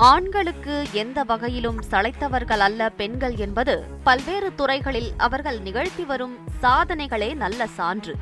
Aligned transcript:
ஆண்களுக்கு 0.00 0.86
எந்த 0.92 1.24
வகையிலும் 1.24 1.82
சளைத்தவர்கள் 1.90 2.58
அல்ல 2.58 2.88
பெண்கள் 2.88 3.36
என்பது 3.36 3.84
பல்வேறு 4.04 4.54
துறைகளில் 4.54 5.12
அவர்கள் 5.16 5.60
நிகழ்த்தி 5.60 6.04
வரும் 6.04 6.38
சாதனைகளே 6.62 7.34
நல்ல 7.34 7.66
சான்று. 7.66 8.14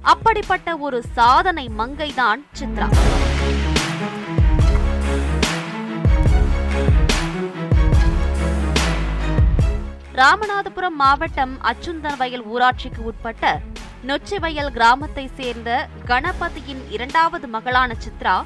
அப்படிப்பட்ட 0.00 0.76
ஒரு 0.76 1.02
சாதனை 1.12 1.70
மங்கைதான் 1.78 2.42
சித்ரா. 2.58 2.88
ராமநாதபுரம் 10.14 10.96
மாவட்டம் 10.98 11.58
அச்சுந்தன்வயல் 11.62 12.44
ஊராட்சிக்கு 12.54 12.98
உட்பட்ட 12.98 13.60
நொச்சிவயல் 14.06 14.70
கிராமத்தை 14.70 15.30
சேர்ந்த 15.34 15.88
கணபதியின் 16.06 16.90
இரண்டாவது 16.90 17.48
மகளான 17.48 17.94
சித்ரா 17.94 18.44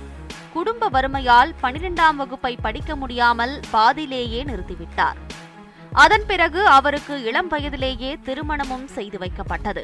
குடும்ப 0.57 0.89
வறுமையால் 0.89 1.51
பனிரெண்டாம் 1.63 2.17
வகுப்பை 2.17 2.57
படிக்க 2.57 2.97
முடியாமல் 2.97 3.61
பாதியிலேயே 3.71 4.45
நிறுத்திவிட்டார். 4.45 5.19
அதன் 5.93 6.27
பிறகு 6.27 6.67
அவருக்கு 6.67 7.15
இளம் 7.23 7.49
வயதிலேயே 7.49 8.19
திருமணமும் 8.25 8.85
செய்து 8.85 9.19
வைக்கப்பட்டது. 9.19 9.83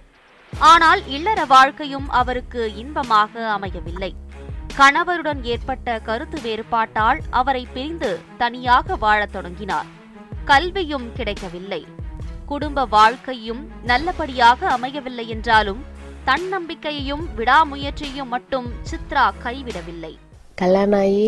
ஆனால் 0.58 1.06
இல்லற 1.06 1.44
வாழ்க்கையும் 1.44 2.08
அவருக்கு 2.10 2.74
இன்பமாக 2.74 3.50
அமையவில்லை. 3.50 4.14
கணவருடன் 4.74 5.44
ஏற்பட்ட 5.44 5.98
கருத்து 5.98 6.40
வேறுபாட்டால் 6.40 7.20
அவரை 7.30 7.68
பிரிந்து 7.74 8.20
தனியாக 8.38 8.96
வாழத் 8.96 9.32
தொடங்கினார். 9.32 9.86
கல்வியும் 10.44 11.12
கிடைக்கவில்லை. 11.12 11.86
குடும்ப 12.46 12.86
வாழ்க்கையும் 12.86 13.70
நல்லபடியாக 13.84 14.68
அமையவில்லை 14.68 15.28
என்றாலும் 15.28 15.84
தன்னம்பிக்கையையும் 16.27 17.24
விடாமுயற்சியையும் 17.36 18.32
மட்டும் 18.36 18.68
சித்ரா 18.91 19.27
கைவிடவில்லை. 19.44 20.18
கல்யாணம் 20.61 20.98
ஆகி 21.01 21.24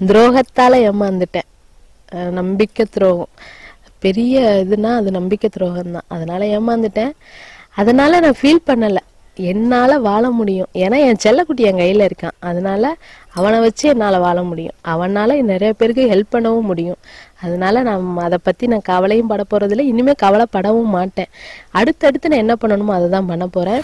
துரோகத்தால் 0.00 0.76
ஏமாந்துட்டேன். 0.88 1.48
நம்பிக்கை 2.38 2.84
துரோகம். 2.94 3.32
பெரிய 4.04 4.42
இதுனா 4.64 4.90
அது 5.00 5.10
நம்பிக்கை 5.18 5.48
துரோகம் 5.56 5.94
தான் 5.96 6.08
அதனால 6.14 6.46
ஏமாந்துட்டேன். 6.58 7.14
அதனால 7.80 8.20
நான் 8.24 8.38
ஃபீல் 8.40 8.66
பண்ணலை. 8.68 9.02
என்னால் 9.50 9.94
வாழ 10.06 10.24
முடியும். 10.38 10.70
ஏன்னா 10.82 10.96
என் 11.08 11.20
செல்லக்குட்டி 11.24 11.62
என் 11.68 11.80
கையில் 11.80 12.06
இருக்கான். 12.06 12.36
அதனால 12.48 12.92
அவனை 13.38 13.58
வச்சு 13.64 13.84
என்னால் 13.92 14.18
வாழ 14.24 14.38
முடியும். 14.48 14.76
அவனால் 14.92 15.34
நிறைய 15.50 15.70
பேருக்கு 15.80 16.04
ஹெல்ப் 16.12 16.32
பண்ணவும் 16.34 16.68
முடியும். 16.70 17.00
அதனால 17.44 17.82
நான் 17.88 18.08
அதை 18.26 18.38
பற்றி 18.48 18.66
நான் 18.72 18.88
கவலையும் 18.90 19.30
பட 19.32 19.44
போகிறதில்ல 19.52 19.86
இனிமேல் 19.92 20.22
கவலைப்படவும் 20.24 20.94
மாட்டேன். 20.96 21.30
அடுத்தடுத்து 21.80 22.32
நான் 22.32 22.44
என்ன 22.44 22.56
பண்ணணுமோ 22.64 22.96
அதை 22.98 23.08
தான் 23.16 23.30
பண்ண 23.32 23.46
போகிறேன் 23.56 23.82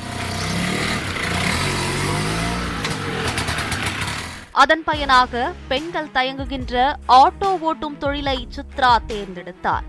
அதன் 4.61 4.85
பயனாக 4.85 5.53
பெண்கள் 5.69 6.11
தயங்குகின்ற 6.11 6.75
ஆட்டோ 7.09 7.49
ஓட்டும் 7.61 7.97
தொழிலை 7.99 8.49
சித்ரா 8.57 8.91
தேர்ந்தெடுத்தார். 9.07 9.87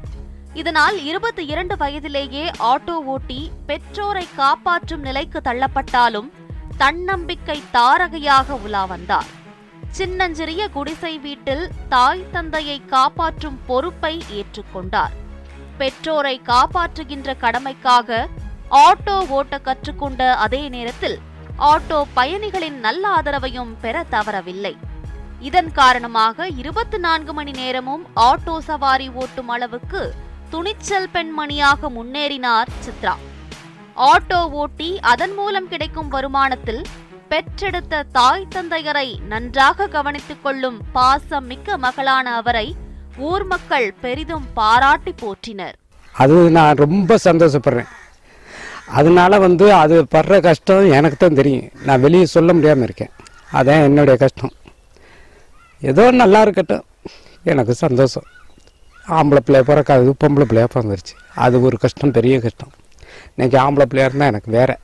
இதனால் 0.54 1.04
இருபத்தி 1.04 1.46
இரண்டு 1.46 1.78
வயதிலேயே 1.78 2.52
ஆட்டோ 2.60 2.96
ஓட்டி 3.14 3.52
பெற்றோரை 3.68 4.28
காப்பாற்றும் 4.36 5.02
நிலைக்கு 5.02 5.42
தள்ளப்பட்டாலும் 5.44 6.30
தன்னம்பிக்கை 6.78 7.64
தாரகையாக 7.74 8.58
உலா 8.64 8.86
வந்தார். 8.86 9.30
சின்னஞ்சிறிய 9.90 10.70
குடிசை 10.70 11.20
வீட்டில் 11.20 11.70
தாய் 11.90 12.26
தந்தையை 12.32 12.86
காப்பாற்றும் 12.86 13.60
பொறுப்பை 13.68 14.24
ஏற்றுக்கொண்டார். 14.32 15.16
பெற்றோரை 15.78 16.42
காப்பாற்றுகின்ற 16.46 17.36
கடமைக்காக 17.42 18.28
ஆட்டோ 18.72 19.18
ஓட்ட 19.28 19.60
கற்றுக்கொண்ட 19.60 20.36
அதே 20.36 20.70
நேரத்தில் 20.70 21.18
ஆட்டோ 21.60 22.04
பயணிகளின் 22.14 22.80
நல்ல 22.80 23.08
ஆதரவையும் 23.10 23.72
பெற 23.82 24.06
தவறவில்லை. 24.12 24.78
இதன் 25.40 25.72
காரணமாக 25.72 26.48
இருபத்தி 26.48 26.98
நான்கு 26.98 27.34
மணி 27.34 27.52
நேரமும் 27.52 28.08
ஆட்டோ 28.16 28.58
சவாரி 28.58 29.10
ஓட்டும் 29.10 29.48
அளவுக்கு 29.48 30.14
துணிச்சல் 30.50 31.10
பெண்மணியாக 31.14 31.90
முன்னேறினார் 31.90 32.70
சித்ரா. 32.86 33.16
ஆட்டோ 33.96 34.50
ஓட்டி 34.50 35.00
அதன் 35.00 35.34
மூலம் 35.34 35.68
கிடைக்கும் 35.68 36.12
வருமானத்தில் 36.12 36.84
பெற்றெடுத்த 37.30 38.04
தாய் 38.04 38.48
தந்தையரை 38.56 39.20
நன்றாக 39.28 39.88
கவனித்துக் 39.88 40.44
கொள்ளும் 40.44 40.82
பாசம் 40.92 41.46
மிக்க 41.46 41.78
மகளான 41.78 42.36
அவரை 42.36 42.76
ஊர் 43.18 43.46
மக்கள் 43.46 43.94
பெரிதும் 44.02 44.48
பாராட்டி 44.54 45.14
போற்றினர். 45.22 45.76
அது 46.14 46.50
நான் 46.50 46.76
ரொம்ப 46.76 47.18
சந்தோஷப்படுறேன். 47.24 47.90
அதனால 48.88 49.40
வந்து 49.40 49.74
அது 49.74 50.04
படுற 50.16 50.42
கஷ்டம் 50.42 50.92
எனக்கு 50.92 51.18
தான் 51.20 51.34
தெரியும். 51.34 51.70
நான் 51.84 52.02
வெளியே 52.02 52.26
சொல்ல 52.26 52.54
முடியாமல் 52.54 52.84
இருக்கேன். 52.84 53.10
அதான் 53.54 53.84
என்னுடைய 53.84 54.20
கஷ்டம். 54.20 54.54
ஏதோ 55.80 56.12
நல்லா 56.12 56.42
இருக்கட்டும். 56.42 56.86
எனக்கு 57.44 57.74
சந்தோஷம். 57.74 58.24
ஆம்பளை 59.08 59.40
பிள்ளைய 59.48 59.62
பிறக்காது 59.62 60.14
பொம்பளை 60.24 60.42
பிள்ளையா 60.42 60.68
பிறந்துருச்சு. 60.74 61.16
அது 61.36 61.62
ஒரு 61.62 61.78
கஷ்டம் 61.78 62.12
பெரிய 62.12 62.40
கஷ்டம். 62.40 62.72
இன்னைக்கு 63.36 63.58
ஆம்பளை 63.58 63.86
பிள்ளையாக 63.86 64.10
இருந்தால் 64.10 64.28
எனக்கு 64.28 64.52
வேறு. 64.52 64.78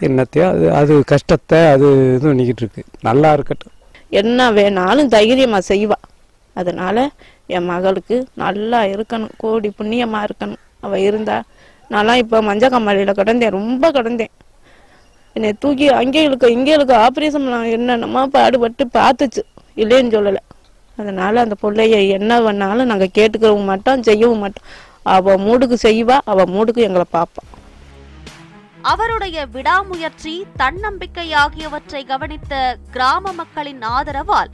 என்னத்தையோ 0.00 0.48
அது 0.48 0.72
அது 0.72 1.04
கஷ்டத்தை 1.04 1.66
அது 1.66 2.14
இது 2.14 2.26
பண்ணிக்கிட்டு 2.26 2.62
இருக்கு. 2.64 2.84
நல்லா 3.00 3.32
இருக்கட்டும். 3.32 3.72
என்ன 4.08 4.50
வேணாலும் 4.50 5.06
தைரியமாக 5.06 5.74
செய்வா. 5.74 5.98
அதனால் 6.54 7.10
என் 7.46 7.64
மகளுக்கு 7.64 8.26
நல்லா 8.34 8.82
இருக்கணும். 8.82 9.30
கோடி 9.36 9.72
புண்ணியமாக 9.78 10.26
இருக்கணும். 10.28 10.62
அவள் 10.80 11.00
இருந்தால் 11.00 11.42
நான்லாம் 11.92 12.20
இப்போ 12.22 12.38
மஞ்ச 12.48 12.64
கம்மாளியில் 12.74 13.18
கிடந்தேன் 13.20 13.56
ரொம்ப 13.58 13.90
கிடந்தேன். 13.96 14.32
என்னை 15.36 15.50
தூக்கி 15.62 15.86
அங்கே 16.00 16.22
இழுக்க 16.26 16.46
இங்கே 16.56 16.74
இழுக்க 16.76 16.94
ஆப்ரேஷன் 17.06 17.48
என்னென்னமா 17.76 18.22
பாடுபட்டு 18.36 18.84
பார்த்துச்சு. 18.98 19.42
இல்லைன்னு 19.82 20.14
சொல்லலை. 20.16 20.42
அதனால 20.98 21.40
அந்த 21.44 21.56
பிள்ளைய 21.62 21.98
என்ன 22.18 22.40
பண்ணாலும் 22.46 22.90
நாங்கள் 22.92 23.14
கேட்டுக்கவும் 23.18 23.68
மாட்டோம் 23.70 24.06
செய்யவும் 24.08 24.42
மாட்டோம். 24.44 24.66
அவள் 25.16 25.42
மூடுக்கு 25.46 25.76
செய்வா 25.88 26.16
அவள் 26.32 26.52
மூடுக்கு 26.54 26.86
எங்களை 26.88 27.06
பார்ப்பான் 27.16 27.46
அவருடைய 28.90 29.38
விடாமுயற்சி 29.54 30.32
தன்னம்பிக்கை 30.60 31.26
ஆகியவற்றை 31.42 32.02
கவனித்த 32.10 32.54
கிராம 32.94 33.32
மக்களின் 33.40 33.82
ஆதரவால் 33.96 34.50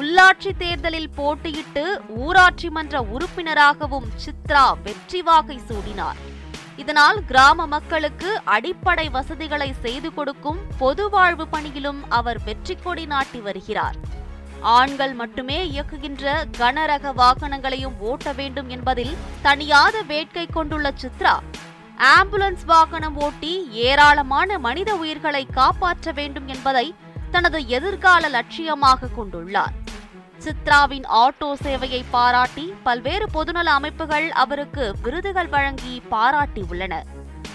உள்ளாட்சி 0.00 0.50
தேர்தலில் 0.62 1.14
போட்டியிட்டு 1.18 1.84
ஊராட்சி 2.24 2.68
மன்ற 2.76 3.02
உறுப்பினராகவும் 3.14 4.10
சித்ரா 4.24 4.66
வெற்றி 4.86 5.22
வாகை 5.28 5.58
சூடினார். 5.70 6.20
இதனால் 6.82 7.18
கிராம 7.30 7.66
மக்களுக்கு 7.72 8.30
அடிப்படை 8.54 9.04
வசதிகளை 9.16 9.68
செய்து 9.84 10.08
கொடுக்கும் 10.14 10.60
பொது 10.78 11.04
வாழ்வு 11.14 11.44
பணியிலும் 11.54 12.00
அவர் 12.18 12.40
வெற்றி 12.44 12.74
கொடி 12.76 13.04
நாட்டி 13.12 13.40
வருகிறார். 13.46 13.96
ஆண்கள் 14.76 15.14
மட்டுமே 15.20 15.58
இயக்குகின்ற 15.70 16.32
கனரக 16.58 17.12
வாகனங்களையும் 17.20 17.96
ஓட்ட 18.10 18.32
வேண்டும் 18.40 18.68
என்பதில் 18.68 19.14
தனியாத 19.46 19.96
வேட்கை 20.12 20.46
கொண்டுள்ள 20.46 20.92
சித்ரா 21.02 21.34
ஆம்புலன்ஸ் 22.16 22.64
வாகனம் 22.66 23.16
ஓட்டி 23.26 23.52
ஏராளமான 23.88 24.58
மனித 24.66 24.90
உயிர்களை 25.02 25.44
காப்பாற்ற 25.58 26.12
வேண்டும் 26.20 26.48
என்பதை 26.54 26.86
தனது 27.30 27.58
எதிர்கால 27.76 28.28
லட்சியமாக 28.38 29.12
கொண்டுள்ளார். 29.18 29.76
சித்ராவின் 30.44 31.06
ஆட்டோ 31.14 31.48
சேவையை 31.62 32.04
பாராட்டி 32.10 32.74
பல்வேறு 32.82 33.26
பொதுநல 33.34 33.68
அமைப்புகள் 33.72 34.30
அவருக்கு 34.30 34.94
விருதுகள் 35.02 35.48
வழங்கி 35.48 36.02
பாராட்டி 36.08 36.64
உள்ளன 36.70 37.04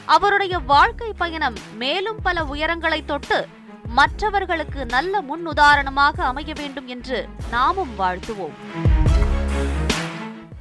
அவருடைய 0.05 0.59
வாழ்க்கை 0.59 1.13
பயணம் 1.13 1.57
மேலும் 1.77 2.19
பல 2.23 2.43
உயரங்களை 2.43 3.05
தொட்டு 3.05 3.47
மற்றவர்களுக்கு 3.87 4.85
நல்ல 4.85 5.21
முன் 5.21 5.45
உதாரணமாக 5.45 6.23
அமைய 6.23 6.53
வேண்டும் 6.53 6.87
என்று 6.87 7.29
நாமும் 7.51 7.99
வாழ்த்துவோம். 7.99 8.55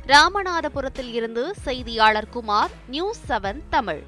ராமநாதபுரத்தில் 0.06 1.12
இருந்து 1.12 1.54
செய்தியாளர் 1.64 2.28
குமார் 2.28 2.70
நியூஸ் 2.86 3.22
செவன் 3.28 3.62
தமிழ். 3.70 4.04